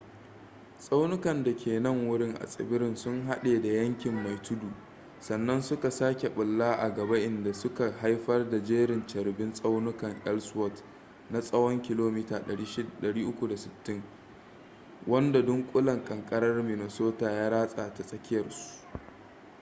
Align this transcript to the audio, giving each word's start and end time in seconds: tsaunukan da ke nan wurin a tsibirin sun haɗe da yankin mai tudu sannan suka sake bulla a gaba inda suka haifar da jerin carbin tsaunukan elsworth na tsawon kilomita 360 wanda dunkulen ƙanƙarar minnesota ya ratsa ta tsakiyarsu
tsaunukan 0.77 1.43
da 1.43 1.55
ke 1.55 1.79
nan 1.79 2.07
wurin 2.07 2.35
a 2.41 2.45
tsibirin 2.45 2.95
sun 2.97 3.25
haɗe 3.27 3.61
da 3.61 3.67
yankin 3.69 4.15
mai 4.23 4.41
tudu 4.41 4.71
sannan 5.19 5.61
suka 5.61 5.89
sake 5.91 6.29
bulla 6.29 6.73
a 6.77 6.89
gaba 6.93 7.17
inda 7.19 7.53
suka 7.53 7.91
haifar 7.91 8.49
da 8.49 8.63
jerin 8.63 9.05
carbin 9.07 9.53
tsaunukan 9.53 10.21
elsworth 10.25 10.83
na 11.29 11.39
tsawon 11.41 11.81
kilomita 11.81 12.39
360 12.47 14.01
wanda 15.07 15.41
dunkulen 15.41 16.05
ƙanƙarar 16.05 16.63
minnesota 16.63 17.31
ya 17.31 17.49
ratsa 17.49 17.93
ta 17.93 18.03
tsakiyarsu 18.03 18.77